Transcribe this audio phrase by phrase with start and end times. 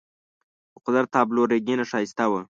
[0.73, 2.41] د قدرت تابلو رنګینه ښایسته وه.